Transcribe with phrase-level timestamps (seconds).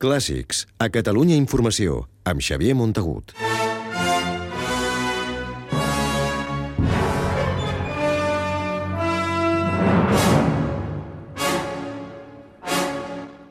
[0.00, 3.34] Clàssics, a Catalunya Informació, amb Xavier Montagut.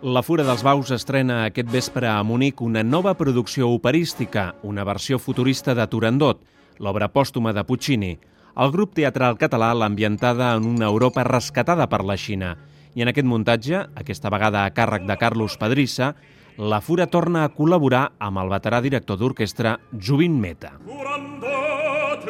[0.01, 5.21] La Fura dels Baus estrena aquest vespre a Munic una nova producció operística, una versió
[5.21, 6.41] futurista de Turandot,
[6.81, 8.15] l'obra pòstuma de Puccini.
[8.57, 12.55] El grup teatral català l'ha ambientada en una Europa rescatada per la Xina.
[12.97, 16.15] I en aquest muntatge, aquesta vegada a càrrec de Carlos Padrissa,
[16.59, 20.73] la Fura torna a col·laborar amb el veterà director d'orquestra Jubin Meta.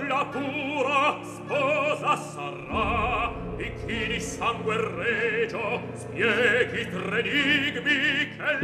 [0.10, 7.98] La pura sposa sarà chi di sangue regio spieghi trenigmi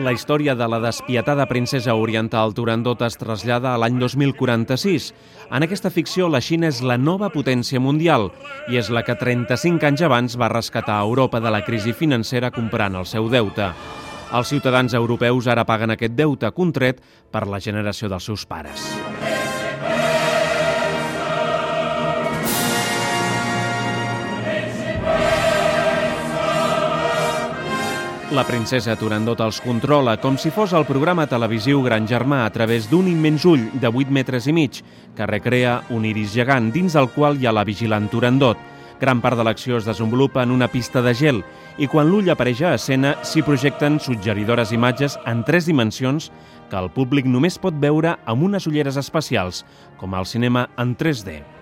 [0.05, 5.13] La història de la despietada princesa oriental Turandot es trasllada a l'any 2046.
[5.49, 8.29] En aquesta ficció, la Xina és la nova potència mundial
[8.69, 13.01] i és la que 35 anys abans va rescatar Europa de la crisi financera comprant
[13.01, 13.73] el seu deute.
[14.35, 16.99] Els ciutadans europeus ara paguen aquest deute contret
[17.31, 18.83] per la generació dels seus pares.
[28.35, 32.89] La princesa Turandot els controla com si fos el programa televisiu Gran Germà a través
[32.91, 34.81] d'un immens ull de 8 metres i mig
[35.15, 38.74] que recrea un iris gegant dins del qual hi ha la vigilant Turandot.
[38.99, 41.41] Gran part de l'acció es desenvolupa en una pista de gel
[41.77, 46.31] i quan l'ull apareix a escena s'hi projecten suggeridores imatges en tres dimensions
[46.69, 49.65] que el públic només pot veure amb unes ulleres especials,
[49.99, 51.54] com al cinema en 3D.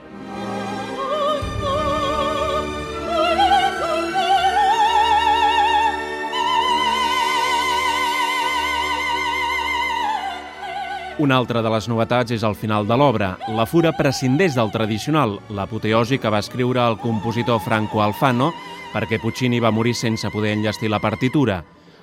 [11.21, 13.35] Una altra de les novetats és el final de l'obra.
[13.53, 18.49] La fura prescindeix del tradicional, l'apoteosi que va escriure el compositor Franco Alfano
[18.95, 21.61] perquè Puccini va morir sense poder enllestir la partitura.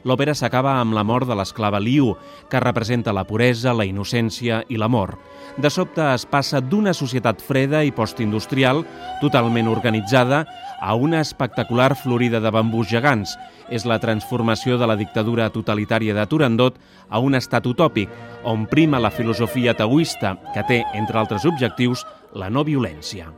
[0.08, 2.14] L'òpera s'acaba amb la mort de l'esclava Liu,
[2.48, 5.16] que representa la puresa, la innocència i l'amor.
[5.60, 8.84] De sobte es passa d'una societat freda i postindustrial,
[9.20, 10.44] totalment organitzada,
[10.80, 13.36] a una espectacular florida de bambús gegants.
[13.68, 18.08] És la transformació de la dictadura totalitària de Turandot a un estat utòpic,
[18.44, 23.28] on prima la filosofia taoista, que té, entre altres objectius, la no violència.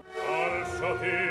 [0.93, 1.22] alzati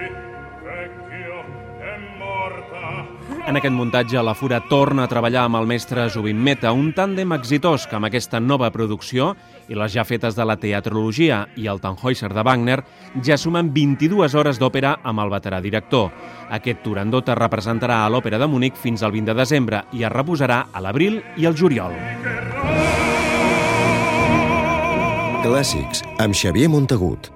[3.52, 7.34] En aquest muntatge, la Fura torna a treballar amb el mestre Jubin Meta, un tàndem
[7.36, 9.34] exitós que amb aquesta nova producció
[9.68, 12.78] i les ja fetes de la teatrologia i el Tannhäuser de Wagner
[13.28, 16.08] ja sumen 22 hores d'òpera amb el veterà director.
[16.48, 20.16] Aquest Turandot es representarà a l'Òpera de Munic fins al 20 de desembre i es
[20.16, 21.92] reposarà a l'abril i el juliol.
[25.44, 27.34] Clàssics, amb Xavier Montagut.